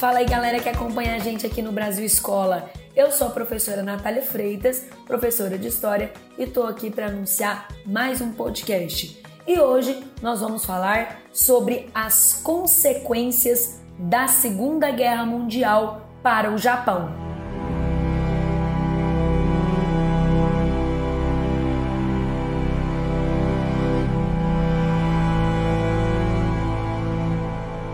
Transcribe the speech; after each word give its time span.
Fala 0.00 0.20
aí 0.20 0.24
galera 0.24 0.58
que 0.60 0.68
acompanha 0.70 1.14
a 1.14 1.18
gente 1.18 1.46
aqui 1.46 1.60
no 1.60 1.72
Brasil 1.72 2.06
Escola. 2.06 2.70
Eu 2.96 3.12
sou 3.12 3.26
a 3.26 3.30
professora 3.32 3.82
Natália 3.82 4.22
Freitas, 4.22 4.86
professora 5.06 5.58
de 5.58 5.68
História, 5.68 6.10
e 6.38 6.44
estou 6.44 6.66
aqui 6.66 6.90
para 6.90 7.08
anunciar 7.08 7.68
mais 7.84 8.22
um 8.22 8.32
podcast. 8.32 9.22
E 9.46 9.60
hoje 9.60 10.02
nós 10.22 10.40
vamos 10.40 10.64
falar 10.64 11.20
sobre 11.34 11.90
as 11.94 12.40
consequências 12.42 13.78
da 13.98 14.26
Segunda 14.26 14.90
Guerra 14.90 15.26
Mundial 15.26 16.08
para 16.22 16.50
o 16.50 16.56
Japão. 16.56 17.10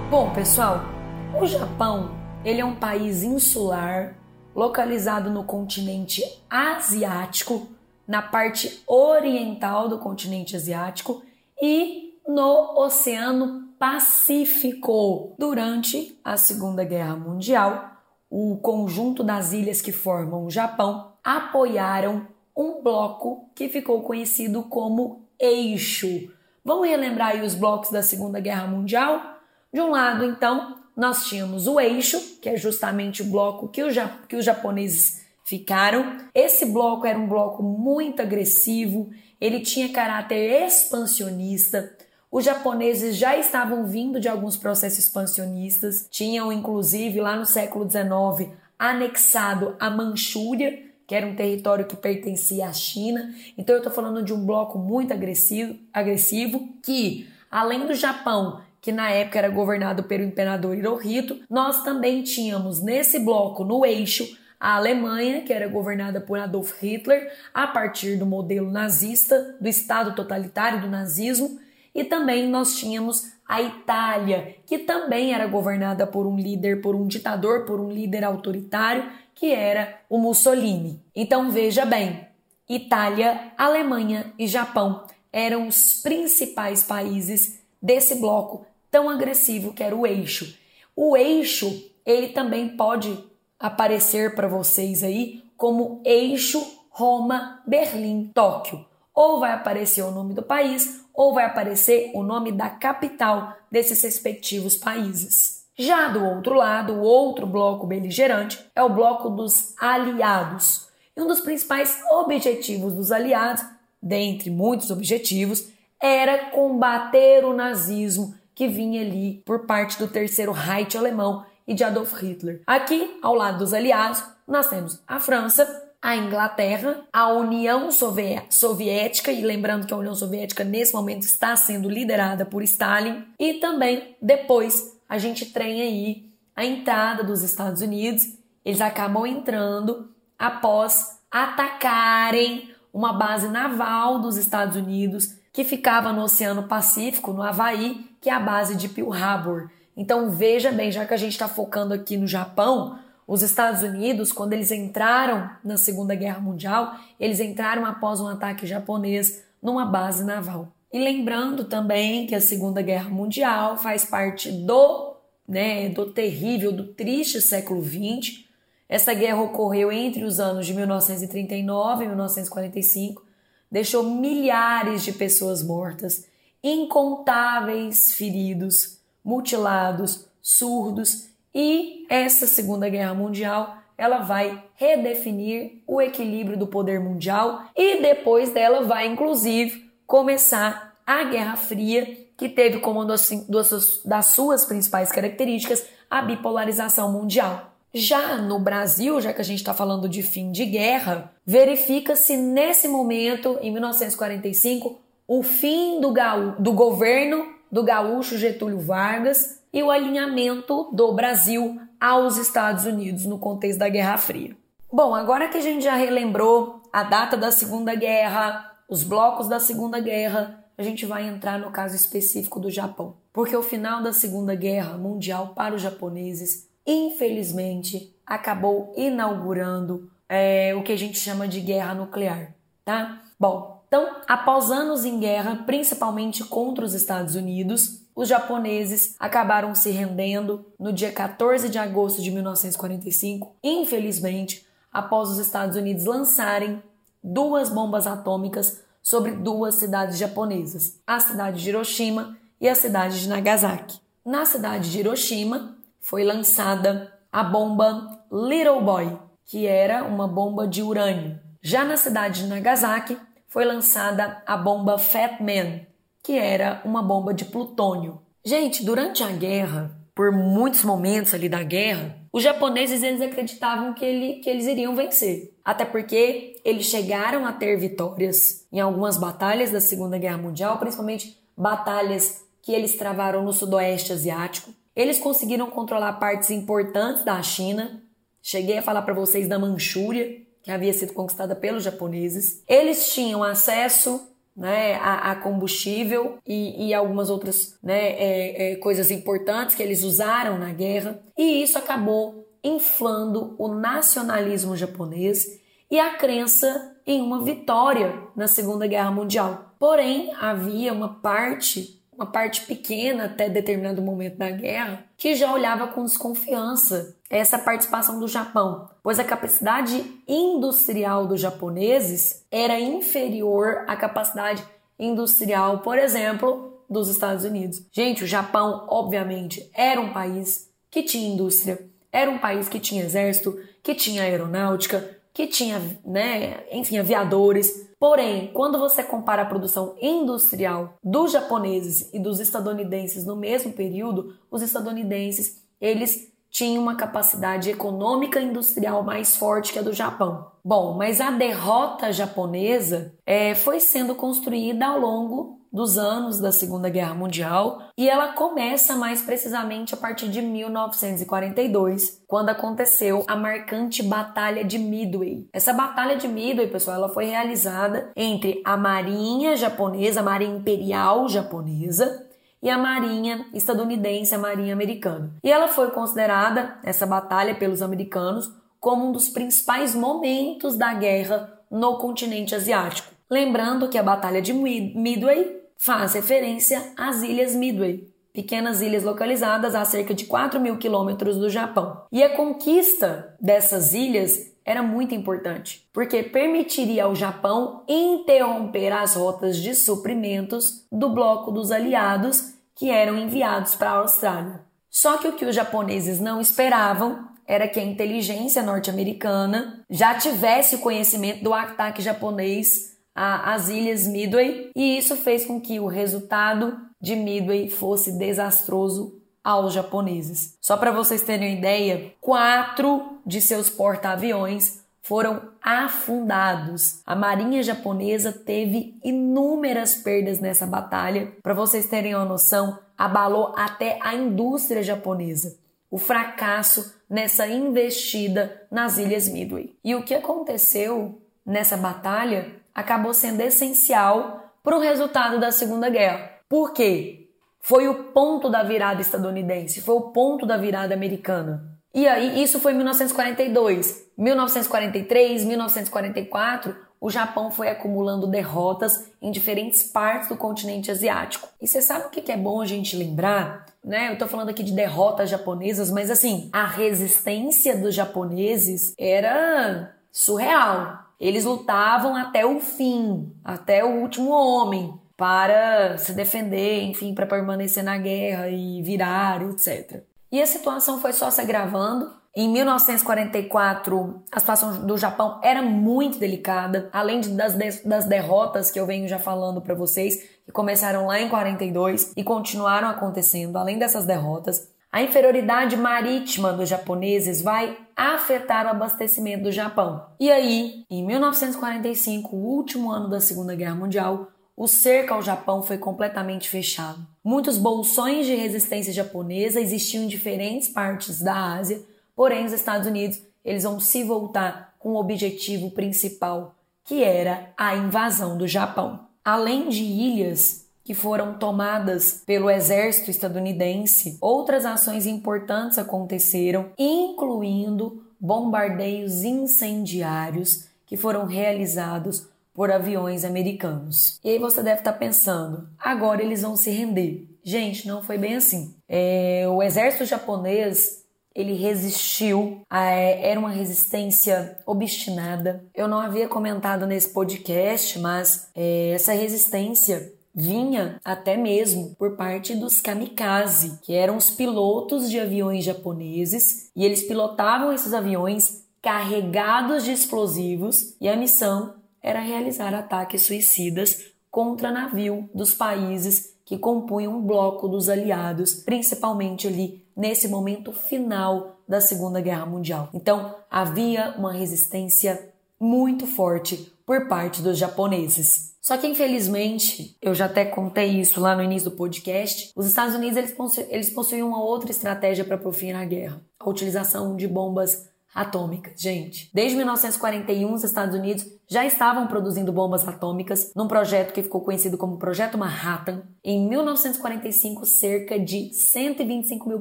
Bom, 0.08 0.30
pessoal, 0.30 0.95
o 1.40 1.46
Japão, 1.46 2.16
ele 2.44 2.60
é 2.60 2.64
um 2.64 2.76
país 2.76 3.22
insular, 3.22 4.16
localizado 4.54 5.28
no 5.28 5.44
continente 5.44 6.22
asiático, 6.48 7.68
na 8.08 8.22
parte 8.22 8.82
oriental 8.86 9.88
do 9.88 9.98
continente 9.98 10.56
asiático 10.56 11.22
e 11.60 12.18
no 12.26 12.78
Oceano 12.78 13.68
Pacífico. 13.78 15.34
Durante 15.38 16.18
a 16.24 16.38
Segunda 16.38 16.84
Guerra 16.84 17.16
Mundial, 17.16 17.90
o 18.30 18.56
conjunto 18.56 19.22
das 19.22 19.52
ilhas 19.52 19.82
que 19.82 19.92
formam 19.92 20.46
o 20.46 20.50
Japão 20.50 21.12
apoiaram 21.22 22.28
um 22.56 22.82
bloco 22.82 23.50
que 23.54 23.68
ficou 23.68 24.02
conhecido 24.02 24.62
como 24.62 25.28
Eixo. 25.38 26.32
Vamos 26.64 26.88
relembrar 26.88 27.32
aí 27.32 27.42
os 27.42 27.54
blocos 27.54 27.90
da 27.90 28.02
Segunda 28.02 28.40
Guerra 28.40 28.66
Mundial? 28.66 29.36
De 29.72 29.80
um 29.80 29.90
lado, 29.90 30.24
então, 30.24 30.85
nós 30.96 31.26
tínhamos 31.26 31.66
o 31.66 31.78
eixo, 31.78 32.18
que 32.40 32.48
é 32.48 32.56
justamente 32.56 33.22
o 33.22 33.26
bloco 33.26 33.68
que, 33.68 33.82
o, 33.82 33.88
que 34.26 34.36
os 34.36 34.44
japoneses 34.44 35.26
ficaram. 35.44 36.16
Esse 36.34 36.64
bloco 36.66 37.06
era 37.06 37.18
um 37.18 37.28
bloco 37.28 37.62
muito 37.62 38.22
agressivo, 38.22 39.10
ele 39.40 39.60
tinha 39.60 39.92
caráter 39.92 40.64
expansionista. 40.66 41.94
Os 42.30 42.44
japoneses 42.44 43.16
já 43.16 43.36
estavam 43.36 43.86
vindo 43.86 44.18
de 44.18 44.28
alguns 44.28 44.56
processos 44.56 44.98
expansionistas, 44.98 46.08
tinham 46.10 46.50
inclusive 46.50 47.20
lá 47.20 47.36
no 47.36 47.44
século 47.44 47.88
XIX 47.88 48.52
anexado 48.78 49.76
a 49.78 49.88
Manchúria, 49.90 50.82
que 51.06 51.14
era 51.14 51.26
um 51.26 51.36
território 51.36 51.86
que 51.86 51.96
pertencia 51.96 52.66
à 52.66 52.72
China. 52.72 53.32
Então 53.56 53.74
eu 53.74 53.80
estou 53.80 53.92
falando 53.92 54.22
de 54.24 54.32
um 54.32 54.44
bloco 54.44 54.78
muito 54.78 55.12
agressivo, 55.12 55.78
agressivo 55.92 56.68
que, 56.82 57.28
além 57.50 57.86
do 57.86 57.94
Japão 57.94 58.60
que 58.86 58.92
na 58.92 59.10
época 59.10 59.40
era 59.40 59.48
governado 59.48 60.04
pelo 60.04 60.22
imperador 60.22 60.78
Hirohito, 60.78 61.40
nós 61.50 61.82
também 61.82 62.22
tínhamos 62.22 62.80
nesse 62.80 63.18
bloco, 63.18 63.64
no 63.64 63.84
eixo, 63.84 64.38
a 64.60 64.76
Alemanha, 64.76 65.40
que 65.40 65.52
era 65.52 65.66
governada 65.66 66.20
por 66.20 66.38
Adolf 66.38 66.80
Hitler, 66.80 67.32
a 67.52 67.66
partir 67.66 68.16
do 68.16 68.24
modelo 68.24 68.70
nazista, 68.70 69.56
do 69.60 69.66
Estado 69.68 70.14
totalitário 70.14 70.82
do 70.82 70.86
nazismo, 70.86 71.58
e 71.92 72.04
também 72.04 72.48
nós 72.48 72.76
tínhamos 72.76 73.32
a 73.44 73.60
Itália, 73.60 74.54
que 74.64 74.78
também 74.78 75.34
era 75.34 75.48
governada 75.48 76.06
por 76.06 76.24
um 76.24 76.36
líder, 76.36 76.80
por 76.80 76.94
um 76.94 77.08
ditador, 77.08 77.64
por 77.64 77.80
um 77.80 77.90
líder 77.90 78.22
autoritário, 78.22 79.10
que 79.34 79.52
era 79.52 79.98
o 80.08 80.16
Mussolini. 80.16 81.02
Então 81.12 81.50
veja 81.50 81.84
bem, 81.84 82.24
Itália, 82.68 83.50
Alemanha 83.58 84.32
e 84.38 84.46
Japão 84.46 85.02
eram 85.32 85.66
os 85.66 85.94
principais 86.04 86.84
países 86.84 87.60
desse 87.82 88.14
bloco 88.20 88.64
tão 88.90 89.08
agressivo 89.08 89.72
que 89.72 89.82
era 89.82 89.94
o 89.94 90.06
eixo. 90.06 90.56
O 90.94 91.16
eixo, 91.16 91.90
ele 92.04 92.28
também 92.28 92.76
pode 92.76 93.18
aparecer 93.58 94.34
para 94.34 94.48
vocês 94.48 95.02
aí 95.02 95.42
como 95.56 96.00
eixo 96.04 96.64
Roma, 96.90 97.62
Berlim, 97.66 98.30
Tóquio. 98.34 98.84
Ou 99.14 99.40
vai 99.40 99.52
aparecer 99.52 100.02
o 100.02 100.10
nome 100.10 100.34
do 100.34 100.42
país, 100.42 101.04
ou 101.12 101.34
vai 101.34 101.44
aparecer 101.44 102.10
o 102.14 102.22
nome 102.22 102.52
da 102.52 102.68
capital 102.68 103.54
desses 103.70 104.02
respectivos 104.02 104.76
países. 104.76 105.66
Já 105.78 106.08
do 106.08 106.24
outro 106.24 106.54
lado, 106.54 106.94
o 106.94 107.02
outro 107.02 107.46
bloco 107.46 107.86
beligerante 107.86 108.58
é 108.74 108.82
o 108.82 108.88
bloco 108.88 109.28
dos 109.28 109.74
aliados. 109.78 110.88
E 111.14 111.20
um 111.20 111.26
dos 111.26 111.40
principais 111.40 112.02
objetivos 112.10 112.94
dos 112.94 113.12
aliados, 113.12 113.62
dentre 114.02 114.50
muitos 114.50 114.90
objetivos, 114.90 115.68
era 116.00 116.50
combater 116.50 117.44
o 117.44 117.54
nazismo 117.54 118.34
que 118.56 118.66
vinha 118.66 119.02
ali 119.02 119.42
por 119.44 119.66
parte 119.66 119.98
do 119.98 120.08
terceiro 120.08 120.50
Reich 120.50 120.96
alemão 120.96 121.44
e 121.68 121.74
de 121.74 121.84
Adolf 121.84 122.14
Hitler. 122.14 122.62
Aqui, 122.66 123.18
ao 123.22 123.34
lado 123.34 123.58
dos 123.58 123.74
aliados, 123.74 124.24
nós 124.48 124.68
temos 124.68 125.02
a 125.06 125.20
França, 125.20 125.84
a 126.00 126.16
Inglaterra, 126.16 127.04
a 127.12 127.28
União 127.28 127.90
Soviética, 127.90 129.30
e 129.30 129.42
lembrando 129.42 129.86
que 129.86 129.92
a 129.92 129.96
União 129.96 130.14
Soviética 130.14 130.64
nesse 130.64 130.94
momento 130.94 131.24
está 131.24 131.54
sendo 131.54 131.90
liderada 131.90 132.46
por 132.46 132.62
Stalin, 132.62 133.26
e 133.38 133.54
também 133.54 134.16
depois 134.22 134.96
a 135.06 135.18
gente 135.18 135.44
tem 135.46 135.82
aí 135.82 136.30
a 136.54 136.64
entrada 136.64 137.22
dos 137.22 137.42
Estados 137.42 137.82
Unidos, 137.82 138.26
eles 138.64 138.80
acabam 138.80 139.26
entrando 139.26 140.08
após 140.38 141.20
atacarem 141.30 142.70
uma 142.90 143.12
base 143.12 143.48
naval 143.48 144.18
dos 144.20 144.38
Estados 144.38 144.76
Unidos 144.76 145.36
que 145.56 145.64
ficava 145.64 146.12
no 146.12 146.24
Oceano 146.24 146.64
Pacífico, 146.64 147.32
no 147.32 147.40
Havaí, 147.40 148.04
que 148.20 148.28
é 148.28 148.32
a 148.34 148.38
base 148.38 148.76
de 148.76 148.90
Pearl 148.90 149.10
Harbor. 149.10 149.70
Então 149.96 150.30
veja 150.30 150.70
bem, 150.70 150.92
já 150.92 151.06
que 151.06 151.14
a 151.14 151.16
gente 151.16 151.32
está 151.32 151.48
focando 151.48 151.94
aqui 151.94 152.14
no 152.18 152.26
Japão, 152.26 152.98
os 153.26 153.40
Estados 153.40 153.82
Unidos, 153.82 154.32
quando 154.32 154.52
eles 154.52 154.70
entraram 154.70 155.48
na 155.64 155.78
Segunda 155.78 156.14
Guerra 156.14 156.40
Mundial, 156.40 156.96
eles 157.18 157.40
entraram 157.40 157.86
após 157.86 158.20
um 158.20 158.28
ataque 158.28 158.66
japonês 158.66 159.44
numa 159.62 159.86
base 159.86 160.26
naval. 160.26 160.68
E 160.92 160.98
lembrando 160.98 161.64
também 161.64 162.26
que 162.26 162.34
a 162.34 162.40
Segunda 162.40 162.82
Guerra 162.82 163.08
Mundial 163.08 163.78
faz 163.78 164.04
parte 164.04 164.52
do, 164.52 165.16
né, 165.48 165.88
do 165.88 166.12
terrível, 166.12 166.70
do 166.70 166.84
triste 166.88 167.40
século 167.40 167.82
XX. 167.82 168.44
Essa 168.86 169.14
guerra 169.14 169.40
ocorreu 169.40 169.90
entre 169.90 170.22
os 170.22 170.38
anos 170.38 170.66
de 170.66 170.74
1939 170.74 172.04
e 172.04 172.08
1945 172.08 173.25
deixou 173.70 174.02
milhares 174.02 175.02
de 175.02 175.12
pessoas 175.12 175.62
mortas, 175.62 176.26
incontáveis 176.62 178.12
feridos, 178.14 178.98
mutilados, 179.24 180.26
surdos 180.40 181.28
e 181.54 182.06
essa 182.08 182.46
Segunda 182.46 182.88
Guerra 182.88 183.14
Mundial 183.14 183.78
ela 183.98 184.18
vai 184.18 184.62
redefinir 184.74 185.82
o 185.86 186.00
equilíbrio 186.02 186.56
do 186.56 186.66
poder 186.66 187.00
mundial 187.00 187.64
e 187.74 188.02
depois 188.02 188.50
dela 188.50 188.82
vai 188.82 189.06
inclusive 189.06 189.90
começar 190.06 190.96
a 191.06 191.24
Guerra 191.24 191.56
Fria, 191.56 192.26
que 192.36 192.48
teve 192.48 192.80
como 192.80 193.00
uma 193.00 193.06
das 193.06 194.26
suas 194.26 194.66
principais 194.66 195.10
características 195.10 195.86
a 196.10 196.20
bipolarização 196.20 197.12
mundial. 197.12 197.75
Já 197.98 198.36
no 198.36 198.58
Brasil, 198.58 199.18
já 199.22 199.32
que 199.32 199.40
a 199.40 199.44
gente 199.44 199.60
está 199.60 199.72
falando 199.72 200.06
de 200.06 200.22
fim 200.22 200.52
de 200.52 200.66
guerra, 200.66 201.32
verifica-se 201.46 202.36
nesse 202.36 202.86
momento, 202.88 203.58
em 203.62 203.72
1945, 203.72 205.00
o 205.26 205.42
fim 205.42 205.98
do, 205.98 206.12
gaú 206.12 206.54
do 206.58 206.74
governo 206.74 207.54
do 207.72 207.82
gaúcho 207.82 208.36
Getúlio 208.36 208.78
Vargas 208.78 209.62
e 209.72 209.82
o 209.82 209.90
alinhamento 209.90 210.90
do 210.92 211.10
Brasil 211.14 211.80
aos 211.98 212.36
Estados 212.36 212.84
Unidos 212.84 213.24
no 213.24 213.38
contexto 213.38 213.78
da 213.78 213.88
Guerra 213.88 214.18
Fria. 214.18 214.54
Bom, 214.92 215.14
agora 215.14 215.48
que 215.48 215.56
a 215.56 215.62
gente 215.62 215.82
já 215.82 215.94
relembrou 215.94 216.82
a 216.92 217.02
data 217.02 217.34
da 217.34 217.50
Segunda 217.50 217.94
Guerra, 217.94 218.76
os 218.90 219.02
blocos 219.02 219.48
da 219.48 219.58
Segunda 219.58 219.98
Guerra, 220.00 220.62
a 220.76 220.82
gente 220.82 221.06
vai 221.06 221.26
entrar 221.26 221.58
no 221.58 221.70
caso 221.70 221.96
específico 221.96 222.60
do 222.60 222.70
Japão, 222.70 223.16
porque 223.32 223.56
o 223.56 223.62
final 223.62 224.02
da 224.02 224.12
Segunda 224.12 224.54
Guerra 224.54 224.98
Mundial 224.98 225.54
para 225.54 225.74
os 225.74 225.80
japoneses 225.80 226.65
infelizmente, 226.86 228.14
acabou 228.24 228.92
inaugurando 228.96 230.10
é, 230.28 230.74
o 230.74 230.82
que 230.82 230.92
a 230.92 230.98
gente 230.98 231.18
chama 231.18 231.48
de 231.48 231.60
guerra 231.60 231.94
nuclear, 231.94 232.54
tá? 232.84 233.22
Bom, 233.38 233.82
então, 233.88 234.16
após 234.26 234.70
anos 234.70 235.04
em 235.04 235.20
guerra, 235.20 235.62
principalmente 235.66 236.42
contra 236.44 236.84
os 236.84 236.94
Estados 236.94 237.34
Unidos, 237.34 238.02
os 238.14 238.28
japoneses 238.28 239.14
acabaram 239.18 239.74
se 239.74 239.90
rendendo 239.90 240.64
no 240.78 240.92
dia 240.92 241.12
14 241.12 241.68
de 241.68 241.78
agosto 241.78 242.22
de 242.22 242.30
1945, 242.30 243.54
infelizmente, 243.62 244.66
após 244.92 245.28
os 245.28 245.38
Estados 245.38 245.76
Unidos 245.76 246.06
lançarem 246.06 246.82
duas 247.22 247.68
bombas 247.68 248.06
atômicas 248.06 248.82
sobre 249.02 249.32
duas 249.32 249.76
cidades 249.76 250.18
japonesas, 250.18 250.98
a 251.06 251.20
cidade 251.20 251.62
de 251.62 251.68
Hiroshima 251.68 252.36
e 252.60 252.68
a 252.68 252.74
cidade 252.74 253.20
de 253.20 253.28
Nagasaki. 253.28 254.00
Na 254.24 254.44
cidade 254.44 254.90
de 254.90 254.98
Hiroshima, 254.98 255.75
foi 256.06 256.22
lançada 256.22 257.12
a 257.32 257.42
bomba 257.42 258.20
Little 258.30 258.80
Boy, 258.80 259.18
que 259.44 259.66
era 259.66 260.04
uma 260.04 260.28
bomba 260.28 260.64
de 260.64 260.80
urânio. 260.80 261.36
Já 261.60 261.84
na 261.84 261.96
cidade 261.96 262.42
de 262.42 262.46
Nagasaki, 262.46 263.18
foi 263.48 263.64
lançada 263.64 264.40
a 264.46 264.56
bomba 264.56 264.98
Fat 264.98 265.40
Man, 265.40 265.80
que 266.22 266.38
era 266.38 266.80
uma 266.84 267.02
bomba 267.02 267.34
de 267.34 267.44
plutônio. 267.44 268.20
Gente, 268.44 268.84
durante 268.84 269.24
a 269.24 269.32
guerra, 269.32 269.90
por 270.14 270.30
muitos 270.30 270.84
momentos 270.84 271.34
ali 271.34 271.48
da 271.48 271.64
guerra, 271.64 272.16
os 272.32 272.40
japoneses 272.40 273.02
eles 273.02 273.20
acreditavam 273.20 273.92
que, 273.92 274.04
ele, 274.04 274.34
que 274.34 274.48
eles 274.48 274.66
iriam 274.68 274.94
vencer. 274.94 275.56
Até 275.64 275.84
porque 275.84 276.60
eles 276.64 276.86
chegaram 276.86 277.44
a 277.44 277.52
ter 277.52 277.76
vitórias 277.76 278.64
em 278.70 278.78
algumas 278.78 279.16
batalhas 279.16 279.72
da 279.72 279.80
Segunda 279.80 280.18
Guerra 280.18 280.38
Mundial, 280.38 280.78
principalmente 280.78 281.36
batalhas 281.56 282.46
que 282.62 282.70
eles 282.70 282.96
travaram 282.96 283.42
no 283.42 283.52
Sudoeste 283.52 284.12
Asiático. 284.12 284.72
Eles 284.96 285.18
conseguiram 285.18 285.70
controlar 285.70 286.14
partes 286.14 286.50
importantes 286.50 287.22
da 287.22 287.40
China. 287.42 288.02
Cheguei 288.42 288.78
a 288.78 288.82
falar 288.82 289.02
para 289.02 289.12
vocês 289.12 289.46
da 289.46 289.58
Manchúria, 289.58 290.40
que 290.62 290.70
havia 290.70 290.92
sido 290.94 291.12
conquistada 291.12 291.54
pelos 291.54 291.84
japoneses. 291.84 292.62
Eles 292.66 293.12
tinham 293.12 293.44
acesso 293.44 294.26
né, 294.56 294.94
a, 294.94 295.32
a 295.32 295.36
combustível 295.36 296.38
e, 296.46 296.88
e, 296.88 296.94
algumas 296.94 297.28
outras 297.28 297.76
né, 297.82 298.12
é, 298.12 298.72
é, 298.72 298.76
coisas 298.76 299.10
importantes 299.10 299.74
que 299.74 299.82
eles 299.82 300.02
usaram 300.02 300.56
na 300.56 300.72
guerra, 300.72 301.20
e 301.36 301.62
isso 301.62 301.76
acabou 301.76 302.48
inflando 302.64 303.54
o 303.58 303.68
nacionalismo 303.68 304.74
japonês 304.74 305.60
e 305.90 306.00
a 306.00 306.14
crença 306.14 306.96
em 307.06 307.20
uma 307.20 307.44
vitória 307.44 308.22
na 308.34 308.48
Segunda 308.48 308.86
Guerra 308.86 309.10
Mundial. 309.10 309.74
Porém, 309.78 310.32
havia 310.40 310.92
uma 310.92 311.20
parte 311.20 311.95
uma 312.16 312.26
parte 312.26 312.62
pequena 312.62 313.26
até 313.26 313.48
determinado 313.48 314.00
momento 314.00 314.38
da 314.38 314.50
guerra, 314.50 315.04
que 315.16 315.34
já 315.34 315.52
olhava 315.52 315.88
com 315.88 316.04
desconfiança 316.04 317.16
essa 317.28 317.58
participação 317.58 318.18
do 318.18 318.26
Japão, 318.26 318.88
pois 319.02 319.18
a 319.18 319.24
capacidade 319.24 320.02
industrial 320.26 321.26
dos 321.26 321.40
japoneses 321.40 322.46
era 322.50 322.80
inferior 322.80 323.84
à 323.86 323.96
capacidade 323.96 324.64
industrial, 324.98 325.80
por 325.80 325.98
exemplo, 325.98 326.82
dos 326.88 327.08
Estados 327.08 327.44
Unidos. 327.44 327.84
Gente, 327.92 328.24
o 328.24 328.26
Japão, 328.26 328.86
obviamente, 328.88 329.68
era 329.74 330.00
um 330.00 330.12
país 330.12 330.70
que 330.90 331.02
tinha 331.02 331.34
indústria, 331.34 331.78
era 332.10 332.30
um 332.30 332.38
país 332.38 332.68
que 332.68 332.80
tinha 332.80 333.04
exército, 333.04 333.58
que 333.82 333.94
tinha 333.94 334.22
aeronáutica, 334.22 335.18
que 335.34 335.46
tinha, 335.46 335.82
né, 336.04 336.64
enfim, 336.72 336.96
aviadores. 336.96 337.85
Porém, 337.98 338.50
quando 338.52 338.78
você 338.78 339.02
compara 339.02 339.42
a 339.42 339.46
produção 339.46 339.96
industrial 340.00 340.94
dos 341.02 341.32
japoneses 341.32 342.12
e 342.12 342.18
dos 342.18 342.40
estadunidenses 342.40 343.24
no 343.24 343.36
mesmo 343.36 343.72
período, 343.72 344.36
os 344.50 344.60
estadunidenses, 344.60 345.62
eles 345.80 346.32
tinham 346.50 346.82
uma 346.82 346.94
capacidade 346.94 347.70
econômica 347.70 348.40
industrial 348.40 349.02
mais 349.02 349.36
forte 349.36 349.72
que 349.72 349.78
a 349.78 349.82
do 349.82 349.92
Japão. 349.92 350.50
Bom, 350.64 350.94
mas 350.94 351.20
a 351.20 351.30
derrota 351.30 352.12
japonesa 352.12 353.14
é, 353.26 353.54
foi 353.54 353.78
sendo 353.78 354.14
construída 354.14 354.86
ao 354.86 354.98
longo 354.98 355.55
dos 355.76 355.98
anos 355.98 356.40
da 356.40 356.50
Segunda 356.50 356.88
Guerra 356.88 357.14
Mundial 357.14 357.82
e 357.98 358.08
ela 358.08 358.32
começa 358.32 358.96
mais 358.96 359.20
precisamente 359.20 359.92
a 359.92 359.96
partir 359.96 360.28
de 360.28 360.40
1942, 360.40 362.22
quando 362.26 362.48
aconteceu 362.48 363.22
a 363.28 363.36
marcante 363.36 364.02
Batalha 364.02 364.64
de 364.64 364.78
Midway. 364.78 365.46
Essa 365.52 365.74
Batalha 365.74 366.16
de 366.16 366.26
Midway, 366.26 366.66
pessoal, 366.68 366.96
ela 366.96 367.08
foi 367.10 367.26
realizada 367.26 368.10
entre 368.16 368.62
a 368.64 368.74
Marinha 368.74 369.54
japonesa, 369.54 370.20
a 370.20 370.22
Marinha 370.22 370.56
Imperial 370.56 371.28
japonesa, 371.28 372.26
e 372.62 372.70
a 372.70 372.78
Marinha 372.78 373.46
estadunidense, 373.52 374.34
a 374.34 374.38
Marinha 374.38 374.72
americana. 374.72 375.30
E 375.44 375.52
ela 375.52 375.68
foi 375.68 375.90
considerada, 375.90 376.78
essa 376.82 377.06
batalha 377.06 377.54
pelos 377.54 377.82
americanos, 377.82 378.50
como 378.80 379.06
um 379.06 379.12
dos 379.12 379.28
principais 379.28 379.94
momentos 379.94 380.74
da 380.74 380.94
guerra 380.94 381.52
no 381.70 381.98
continente 381.98 382.54
asiático. 382.54 383.14
Lembrando 383.30 383.88
que 383.88 383.98
a 383.98 384.02
Batalha 384.02 384.40
de 384.40 384.52
Midway 384.52 385.65
faz 385.78 386.14
referência 386.14 386.92
às 386.96 387.22
Ilhas 387.22 387.54
Midway, 387.54 388.08
pequenas 388.32 388.82
ilhas 388.82 389.02
localizadas 389.02 389.74
a 389.74 389.84
cerca 389.84 390.12
de 390.12 390.26
4 390.26 390.60
mil 390.60 390.76
quilômetros 390.76 391.38
do 391.38 391.48
Japão. 391.48 392.02
E 392.12 392.22
a 392.22 392.36
conquista 392.36 393.34
dessas 393.40 393.94
ilhas 393.94 394.52
era 394.64 394.82
muito 394.82 395.14
importante, 395.14 395.88
porque 395.92 396.22
permitiria 396.22 397.04
ao 397.04 397.14
Japão 397.14 397.84
interromper 397.88 398.92
as 398.92 399.14
rotas 399.14 399.56
de 399.56 399.74
suprimentos 399.74 400.84
do 400.90 401.08
bloco 401.08 401.52
dos 401.52 401.70
aliados 401.70 402.54
que 402.74 402.90
eram 402.90 403.16
enviados 403.16 403.74
para 403.74 403.90
a 403.90 403.98
Austrália. 403.98 404.60
Só 404.90 405.18
que 405.18 405.28
o 405.28 405.34
que 405.34 405.44
os 405.44 405.54
japoneses 405.54 406.20
não 406.20 406.40
esperavam 406.40 407.28
era 407.46 407.68
que 407.68 407.78
a 407.78 407.84
inteligência 407.84 408.62
norte-americana 408.62 409.84
já 409.88 410.14
tivesse 410.14 410.78
conhecimento 410.78 411.44
do 411.44 411.54
ataque 411.54 412.02
japonês 412.02 412.95
às 413.16 413.68
ilhas 413.70 414.06
Midway, 414.06 414.70
e 414.76 414.98
isso 414.98 415.16
fez 415.16 415.46
com 415.46 415.58
que 415.58 415.80
o 415.80 415.86
resultado 415.86 416.78
de 417.00 417.16
Midway 417.16 417.70
fosse 417.70 418.12
desastroso 418.12 419.20
aos 419.42 419.72
japoneses. 419.72 420.58
Só 420.60 420.76
para 420.76 420.92
vocês 420.92 421.22
terem 421.22 421.48
uma 421.48 421.58
ideia, 421.58 422.12
quatro 422.20 423.20
de 423.24 423.40
seus 423.40 423.70
porta-aviões 423.70 424.84
foram 425.00 425.40
afundados. 425.62 427.00
A 427.06 427.14
marinha 427.14 427.62
japonesa 427.62 428.32
teve 428.32 428.98
inúmeras 429.04 429.94
perdas 429.94 430.40
nessa 430.40 430.66
batalha. 430.66 431.32
Para 431.44 431.54
vocês 431.54 431.86
terem 431.86 432.14
uma 432.16 432.24
noção, 432.24 432.76
abalou 432.98 433.54
até 433.56 434.00
a 434.02 434.16
indústria 434.16 434.82
japonesa. 434.82 435.56
O 435.88 435.96
fracasso 435.96 436.92
nessa 437.08 437.46
investida 437.46 438.66
nas 438.68 438.98
ilhas 438.98 439.28
Midway. 439.28 439.76
E 439.84 439.94
o 439.94 440.02
que 440.02 440.12
aconteceu 440.12 441.22
nessa 441.46 441.76
batalha 441.76 442.52
acabou 442.76 443.14
sendo 443.14 443.40
essencial 443.40 444.52
para 444.62 444.76
o 444.76 444.80
resultado 444.80 445.40
da 445.40 445.50
Segunda 445.50 445.88
Guerra. 445.88 446.30
Por 446.46 446.74
quê? 446.74 447.30
Foi 447.58 447.88
o 447.88 448.12
ponto 448.12 448.50
da 448.50 448.62
virada 448.62 449.00
estadunidense, 449.00 449.80
foi 449.80 449.94
o 449.94 450.12
ponto 450.12 450.44
da 450.44 450.58
virada 450.58 450.94
americana. 450.94 451.72
E 451.94 452.06
aí, 452.06 452.42
isso 452.42 452.60
foi 452.60 452.72
em 452.72 452.76
1942. 452.76 454.10
1943, 454.18 455.44
1944, 455.44 456.76
o 457.00 457.10
Japão 457.10 457.50
foi 457.50 457.68
acumulando 457.68 458.26
derrotas 458.26 459.10
em 459.20 459.30
diferentes 459.30 459.82
partes 459.82 460.28
do 460.28 460.36
continente 460.36 460.90
asiático. 460.90 461.48
E 461.60 461.66
você 461.66 461.80
sabe 461.80 462.06
o 462.06 462.10
que 462.10 462.30
é 462.30 462.36
bom 462.36 462.60
a 462.60 462.66
gente 462.66 462.94
lembrar? 462.96 463.64
Né? 463.82 464.12
Eu 464.12 464.18
tô 464.18 464.28
falando 464.28 464.50
aqui 464.50 464.62
de 464.62 464.72
derrotas 464.72 465.30
japonesas, 465.30 465.90
mas 465.90 466.10
assim, 466.10 466.50
a 466.52 466.66
resistência 466.66 467.76
dos 467.76 467.94
japoneses 467.94 468.94
era 468.98 469.94
surreal. 470.12 471.05
Eles 471.18 471.44
lutavam 471.44 472.14
até 472.14 472.44
o 472.44 472.60
fim, 472.60 473.32
até 473.44 473.84
o 473.84 474.00
último 474.00 474.30
homem, 474.30 474.94
para 475.16 475.96
se 475.96 476.12
defender, 476.12 476.82
enfim, 476.82 477.14
para 477.14 477.26
permanecer 477.26 477.82
na 477.82 477.96
guerra 477.96 478.48
e 478.48 478.82
virar, 478.82 479.40
etc. 479.42 480.02
E 480.30 480.40
a 480.42 480.46
situação 480.46 481.00
foi 481.00 481.12
só 481.12 481.30
se 481.30 481.40
agravando. 481.40 482.14
Em 482.34 482.50
1944, 482.50 484.22
a 484.30 484.38
situação 484.38 484.86
do 484.86 484.98
Japão 484.98 485.40
era 485.42 485.62
muito 485.62 486.18
delicada, 486.18 486.90
além 486.92 487.22
das, 487.34 487.54
das 487.82 488.04
derrotas 488.04 488.70
que 488.70 488.78
eu 488.78 488.84
venho 488.84 489.08
já 489.08 489.18
falando 489.18 489.62
para 489.62 489.74
vocês, 489.74 490.22
que 490.44 490.52
começaram 490.52 491.06
lá 491.06 491.18
em 491.18 491.30
42 491.30 492.12
e 492.14 492.22
continuaram 492.22 492.88
acontecendo, 492.88 493.56
além 493.56 493.78
dessas 493.78 494.04
derrotas. 494.04 494.70
A 494.96 495.02
inferioridade 495.02 495.76
marítima 495.76 496.54
dos 496.54 496.70
japoneses 496.70 497.42
vai 497.42 497.76
afetar 497.94 498.64
o 498.64 498.70
abastecimento 498.70 499.42
do 499.42 499.52
Japão. 499.52 500.06
E 500.18 500.30
aí, 500.30 500.86
em 500.88 501.04
1945, 501.04 502.34
o 502.34 502.38
último 502.38 502.90
ano 502.90 503.06
da 503.06 503.20
Segunda 503.20 503.54
Guerra 503.54 503.74
Mundial, 503.74 504.28
o 504.56 504.66
cerco 504.66 505.12
ao 505.12 505.20
Japão 505.20 505.62
foi 505.62 505.76
completamente 505.76 506.48
fechado. 506.48 507.06
Muitos 507.22 507.58
bolsões 507.58 508.24
de 508.24 508.34
resistência 508.36 508.90
japonesa 508.90 509.60
existiam 509.60 510.04
em 510.04 510.08
diferentes 510.08 510.70
partes 510.70 511.20
da 511.20 511.56
Ásia, 511.56 511.82
porém 512.14 512.46
os 512.46 512.52
Estados 512.54 512.86
Unidos 512.86 513.20
eles 513.44 513.64
vão 513.64 513.78
se 513.78 514.02
voltar 514.02 514.76
com 514.78 514.92
o 514.92 514.98
objetivo 514.98 515.72
principal, 515.72 516.54
que 516.82 517.04
era 517.04 517.52
a 517.54 517.76
invasão 517.76 518.38
do 518.38 518.48
Japão. 518.48 519.00
Além 519.22 519.68
de 519.68 519.82
ilhas 519.82 520.65
que 520.86 520.94
foram 520.94 521.34
tomadas 521.34 522.22
pelo 522.24 522.48
exército 522.48 523.10
estadunidense, 523.10 524.16
outras 524.20 524.64
ações 524.64 525.04
importantes 525.04 525.78
aconteceram, 525.78 526.70
incluindo 526.78 528.04
bombardeios 528.20 529.24
incendiários 529.24 530.68
que 530.86 530.96
foram 530.96 531.26
realizados 531.26 532.28
por 532.54 532.70
aviões 532.70 533.24
americanos. 533.24 534.20
E 534.22 534.30
aí 534.30 534.38
você 534.38 534.62
deve 534.62 534.78
estar 534.78 534.92
pensando, 534.92 535.68
agora 535.76 536.22
eles 536.22 536.42
vão 536.42 536.54
se 536.56 536.70
render. 536.70 537.26
Gente, 537.42 537.88
não 537.88 538.00
foi 538.00 538.16
bem 538.16 538.36
assim. 538.36 538.72
É, 538.88 539.44
o 539.48 539.60
exército 539.60 540.04
japonês 540.04 541.04
ele 541.34 541.52
resistiu, 541.52 542.62
era 542.70 543.38
uma 543.38 543.50
resistência 543.50 544.56
obstinada. 544.64 545.62
Eu 545.74 545.86
não 545.86 545.98
havia 545.98 546.28
comentado 546.28 546.86
nesse 546.86 547.10
podcast, 547.10 547.98
mas 547.98 548.48
é, 548.54 548.92
essa 548.92 549.12
resistência 549.12 550.15
vinha 550.36 551.00
até 551.02 551.34
mesmo 551.34 551.96
por 551.98 552.14
parte 552.14 552.54
dos 552.54 552.82
kamikaze, 552.82 553.78
que 553.80 553.94
eram 553.94 554.18
os 554.18 554.30
pilotos 554.30 555.10
de 555.10 555.18
aviões 555.18 555.64
japoneses, 555.64 556.70
e 556.76 556.84
eles 556.84 557.04
pilotavam 557.04 557.72
esses 557.72 557.94
aviões 557.94 558.62
carregados 558.82 559.82
de 559.82 559.92
explosivos, 559.92 560.94
e 561.00 561.08
a 561.08 561.16
missão 561.16 561.74
era 562.02 562.20
realizar 562.20 562.74
ataques 562.74 563.24
suicidas 563.24 564.04
contra 564.30 564.70
navio 564.70 565.30
dos 565.34 565.54
países 565.54 566.34
que 566.44 566.58
compunham 566.58 567.16
um 567.16 567.22
bloco 567.22 567.66
dos 567.66 567.88
aliados, 567.88 568.54
principalmente 568.54 569.48
ali 569.48 569.84
nesse 569.96 570.28
momento 570.28 570.72
final 570.72 571.56
da 571.66 571.80
Segunda 571.80 572.20
Guerra 572.20 572.46
Mundial. 572.46 572.90
Então, 572.92 573.34
havia 573.50 574.14
uma 574.18 574.32
resistência 574.32 575.32
muito 575.58 576.06
forte 576.06 576.72
por 576.84 577.08
parte 577.08 577.42
dos 577.42 577.58
japoneses. 577.58 578.54
Só 578.66 578.76
que 578.76 578.88
infelizmente, 578.88 579.96
eu 580.02 580.12
já 580.12 580.24
até 580.24 580.44
contei 580.44 581.00
isso 581.00 581.20
lá 581.20 581.36
no 581.36 581.42
início 581.44 581.70
do 581.70 581.76
podcast, 581.76 582.50
os 582.56 582.66
Estados 582.66 582.96
Unidos 582.96 583.16
eles, 583.16 583.30
possu 583.30 583.64
eles 583.70 583.90
possuíam 583.90 584.26
uma 584.26 584.42
outra 584.42 584.72
estratégia 584.72 585.24
para 585.24 585.38
proferir 585.38 585.76
a 585.76 585.84
guerra, 585.84 586.20
a 586.36 586.50
utilização 586.50 587.14
de 587.14 587.28
bombas 587.28 587.88
atômicas, 588.12 588.80
gente. 588.80 589.30
Desde 589.32 589.56
1941, 589.56 590.52
os 590.52 590.64
Estados 590.64 590.96
Unidos 590.96 591.24
já 591.48 591.64
estavam 591.64 592.08
produzindo 592.08 592.52
bombas 592.52 592.88
atômicas 592.88 593.52
num 593.54 593.68
projeto 593.68 594.12
que 594.12 594.24
ficou 594.24 594.40
conhecido 594.40 594.76
como 594.76 594.98
Projeto 594.98 595.38
Manhattan. 595.38 596.02
Em 596.24 596.48
1945, 596.48 597.64
cerca 597.66 598.18
de 598.18 598.52
125 598.52 599.48
mil 599.48 599.60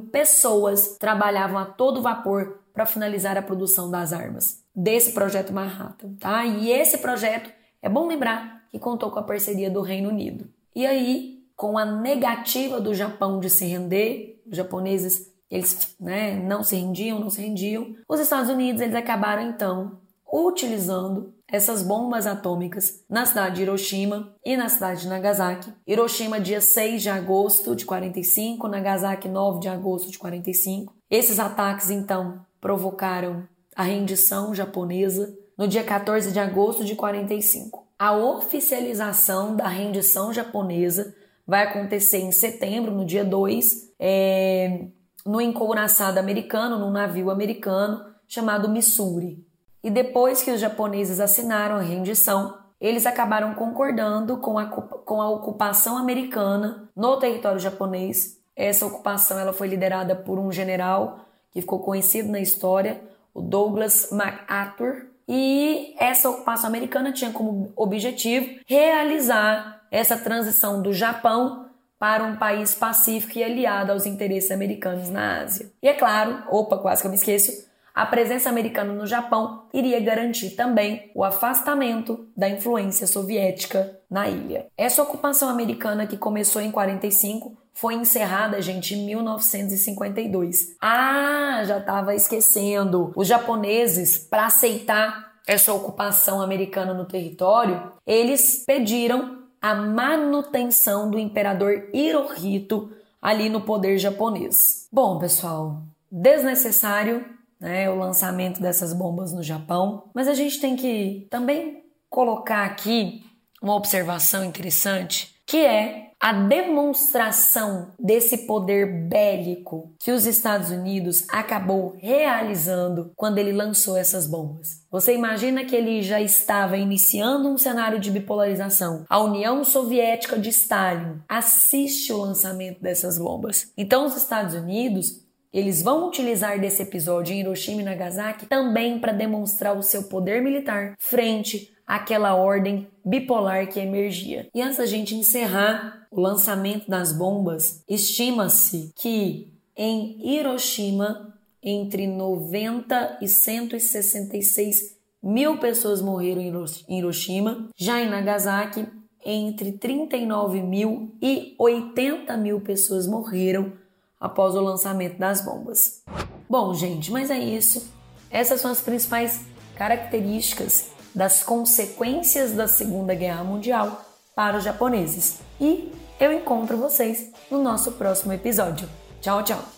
pessoas 0.00 0.96
trabalhavam 0.98 1.58
a 1.58 1.64
todo 1.64 2.02
vapor 2.02 2.58
para 2.74 2.84
finalizar 2.84 3.38
a 3.38 3.42
produção 3.42 3.88
das 3.88 4.12
armas 4.12 4.64
desse 4.74 5.12
Projeto 5.12 5.52
Manhattan, 5.52 6.14
tá? 6.18 6.44
E 6.44 6.72
esse 6.72 6.98
projeto, 6.98 7.52
é 7.80 7.88
bom 7.88 8.08
lembrar 8.08 8.55
que 8.70 8.78
contou 8.78 9.10
com 9.10 9.18
a 9.18 9.22
parceria 9.22 9.70
do 9.70 9.80
Reino 9.80 10.08
Unido. 10.08 10.48
E 10.74 10.86
aí, 10.86 11.42
com 11.56 11.78
a 11.78 11.84
negativa 11.84 12.80
do 12.80 12.94
Japão 12.94 13.40
de 13.40 13.48
se 13.48 13.64
render, 13.64 14.42
os 14.46 14.56
japoneses 14.56 15.32
eles 15.50 15.94
né, 16.00 16.34
não 16.34 16.62
se 16.62 16.76
rendiam, 16.76 17.20
não 17.20 17.30
se 17.30 17.40
rendiam. 17.40 17.94
Os 18.08 18.20
Estados 18.20 18.50
Unidos 18.50 18.80
eles 18.80 18.94
acabaram 18.94 19.42
então 19.42 19.98
utilizando 20.30 21.32
essas 21.48 21.82
bombas 21.82 22.26
atômicas 22.26 23.04
na 23.08 23.24
cidade 23.24 23.56
de 23.56 23.62
Hiroshima 23.62 24.34
e 24.44 24.56
na 24.56 24.68
cidade 24.68 25.02
de 25.02 25.08
Nagasaki. 25.08 25.72
Hiroshima 25.86 26.40
dia 26.40 26.60
6 26.60 27.02
de 27.02 27.08
agosto 27.08 27.76
de 27.76 27.84
45, 27.84 28.66
Nagasaki 28.66 29.28
9 29.28 29.60
de 29.60 29.68
agosto 29.68 30.10
de 30.10 30.18
45. 30.18 30.92
Esses 31.08 31.38
ataques 31.38 31.90
então 31.90 32.44
provocaram 32.60 33.46
a 33.76 33.84
rendição 33.84 34.54
japonesa 34.54 35.32
no 35.56 35.68
dia 35.68 35.84
14 35.84 36.32
de 36.32 36.40
agosto 36.40 36.84
de 36.84 36.96
45. 36.96 37.85
A 37.98 38.12
oficialização 38.12 39.56
da 39.56 39.66
rendição 39.66 40.32
japonesa 40.32 41.14
vai 41.46 41.62
acontecer 41.62 42.18
em 42.18 42.30
setembro, 42.30 42.90
no 42.90 43.06
dia 43.06 43.24
2, 43.24 43.94
é, 43.98 44.88
no 45.24 45.40
encouraçado 45.40 46.18
americano, 46.18 46.78
num 46.78 46.90
navio 46.90 47.30
americano 47.30 48.04
chamado 48.28 48.68
Missouri. 48.68 49.42
E 49.82 49.90
depois 49.90 50.42
que 50.42 50.50
os 50.50 50.60
japoneses 50.60 51.20
assinaram 51.20 51.76
a 51.76 51.80
rendição, 51.80 52.58
eles 52.80 53.06
acabaram 53.06 53.54
concordando 53.54 54.36
com 54.38 54.58
a, 54.58 54.66
com 54.66 55.22
a 55.22 55.30
ocupação 55.30 55.96
americana 55.96 56.90
no 56.94 57.18
território 57.18 57.58
japonês. 57.58 58.38
Essa 58.54 58.84
ocupação 58.84 59.38
ela 59.38 59.52
foi 59.52 59.68
liderada 59.68 60.14
por 60.14 60.38
um 60.38 60.52
general 60.52 61.20
que 61.50 61.62
ficou 61.62 61.78
conhecido 61.78 62.30
na 62.30 62.40
história, 62.40 63.00
o 63.32 63.40
Douglas 63.40 64.10
MacArthur. 64.10 65.06
E 65.28 65.94
essa 65.98 66.30
ocupação 66.30 66.68
americana 66.68 67.12
tinha 67.12 67.30
como 67.30 67.72
objetivo 67.76 68.60
realizar 68.66 69.82
essa 69.90 70.16
transição 70.16 70.80
do 70.80 70.92
Japão 70.92 71.66
para 71.98 72.24
um 72.24 72.36
país 72.36 72.74
pacífico 72.74 73.38
e 73.38 73.44
aliado 73.44 73.92
aos 73.92 74.06
interesses 74.06 74.50
americanos 74.50 75.08
na 75.08 75.42
Ásia. 75.42 75.70
E 75.82 75.88
é 75.88 75.94
claro, 75.94 76.42
opa, 76.50 76.78
quase 76.78 77.00
que 77.00 77.06
eu 77.06 77.10
me 77.10 77.16
esqueço, 77.16 77.66
a 77.94 78.04
presença 78.04 78.50
americana 78.50 78.92
no 78.92 79.06
Japão 79.06 79.62
iria 79.72 79.98
garantir 79.98 80.50
também 80.50 81.10
o 81.14 81.24
afastamento 81.24 82.28
da 82.36 82.46
influência 82.46 83.06
soviética 83.06 83.98
na 84.10 84.28
ilha. 84.28 84.66
Essa 84.76 85.02
ocupação 85.02 85.48
americana 85.48 86.06
que 86.06 86.18
começou 86.18 86.60
em 86.60 86.70
45 86.70 87.56
foi 87.76 87.94
encerrada, 87.94 88.60
gente, 88.60 88.94
em 88.94 89.04
1952. 89.06 90.76
Ah, 90.80 91.62
já 91.64 91.78
estava 91.78 92.14
esquecendo. 92.14 93.12
Os 93.14 93.28
japoneses, 93.28 94.16
para 94.18 94.46
aceitar 94.46 95.34
essa 95.46 95.72
ocupação 95.72 96.40
americana 96.40 96.94
no 96.94 97.04
território, 97.04 97.92
eles 98.06 98.64
pediram 98.66 99.44
a 99.60 99.74
manutenção 99.74 101.10
do 101.10 101.18
imperador 101.18 101.88
Hirohito 101.92 102.90
ali 103.20 103.48
no 103.48 103.60
poder 103.60 103.98
japonês. 103.98 104.88
Bom, 104.90 105.18
pessoal, 105.18 105.82
desnecessário 106.10 107.24
né, 107.60 107.90
o 107.90 107.96
lançamento 107.96 108.60
dessas 108.60 108.92
bombas 108.92 109.32
no 109.32 109.42
Japão, 109.42 110.04
mas 110.14 110.28
a 110.28 110.34
gente 110.34 110.60
tem 110.60 110.76
que 110.76 111.26
também 111.30 111.84
colocar 112.08 112.64
aqui 112.64 113.24
uma 113.60 113.74
observação 113.74 114.44
interessante, 114.44 115.34
que 115.46 115.64
é 115.64 116.06
a 116.20 116.32
demonstração 116.32 117.92
desse 117.98 118.46
poder 118.46 119.08
bélico 119.08 119.92
que 119.98 120.10
os 120.10 120.26
Estados 120.26 120.70
Unidos 120.70 121.24
acabou 121.28 121.94
realizando 121.98 123.12
quando 123.14 123.38
ele 123.38 123.52
lançou 123.52 123.96
essas 123.96 124.26
bombas. 124.26 124.82
Você 124.90 125.14
imagina 125.14 125.64
que 125.64 125.76
ele 125.76 126.02
já 126.02 126.20
estava 126.20 126.76
iniciando 126.76 127.48
um 127.48 127.58
cenário 127.58 128.00
de 128.00 128.10
bipolarização. 128.10 129.04
A 129.08 129.20
União 129.20 129.62
Soviética 129.62 130.38
de 130.38 130.48
Stalin 130.48 131.20
assiste 131.28 132.12
o 132.12 132.18
lançamento 132.18 132.80
dessas 132.80 133.18
bombas. 133.18 133.70
Então 133.76 134.06
os 134.06 134.16
Estados 134.16 134.54
Unidos 134.54 135.25
eles 135.56 135.80
vão 135.80 136.06
utilizar 136.06 136.60
desse 136.60 136.82
episódio 136.82 137.32
em 137.32 137.40
Hiroshima 137.40 137.80
e 137.80 137.84
Nagasaki 137.84 138.44
também 138.44 138.98
para 138.98 139.10
demonstrar 139.10 139.74
o 139.74 139.82
seu 139.82 140.02
poder 140.02 140.42
militar 140.42 140.94
frente 140.98 141.74
àquela 141.86 142.34
ordem 142.34 142.86
bipolar 143.02 143.66
que 143.66 143.80
emergia. 143.80 144.48
E 144.54 144.60
antes 144.60 144.76
da 144.76 144.84
gente 144.84 145.14
encerrar 145.14 146.06
o 146.10 146.20
lançamento 146.20 146.90
das 146.90 147.10
bombas, 147.10 147.82
estima-se 147.88 148.92
que 148.96 149.50
em 149.74 150.36
Hiroshima, 150.36 151.34
entre 151.62 152.06
90 152.06 153.20
e 153.22 153.26
166 153.26 154.94
mil 155.22 155.56
pessoas 155.56 156.02
morreram 156.02 156.66
em 156.86 156.98
Hiroshima. 156.98 157.70
Já 157.74 158.02
em 158.02 158.10
Nagasaki, 158.10 158.86
entre 159.24 159.72
39 159.72 160.62
mil 160.62 161.16
e 161.20 161.54
80 161.58 162.36
mil 162.36 162.60
pessoas 162.60 163.06
morreram 163.06 163.72
após 164.20 164.54
o 164.54 164.60
lançamento 164.60 165.18
das 165.18 165.44
bombas. 165.44 166.02
Bom, 166.48 166.74
gente, 166.74 167.10
mas 167.10 167.30
é 167.30 167.38
isso. 167.38 167.90
Essas 168.30 168.60
são 168.60 168.70
as 168.70 168.80
principais 168.80 169.40
características 169.76 170.90
das 171.14 171.42
consequências 171.42 172.52
da 172.52 172.68
Segunda 172.68 173.14
Guerra 173.14 173.44
Mundial 173.44 174.04
para 174.34 174.58
os 174.58 174.64
japoneses. 174.64 175.40
E 175.60 175.92
eu 176.20 176.32
encontro 176.32 176.76
vocês 176.76 177.30
no 177.50 177.62
nosso 177.62 177.92
próximo 177.92 178.32
episódio. 178.32 178.88
Tchau, 179.20 179.42
tchau! 179.42 179.75